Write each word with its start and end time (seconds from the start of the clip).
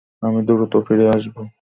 আমি 0.23 0.39
দ্রুত 0.47 0.73
ফিরে 0.87 1.05
আসব। 1.09 1.35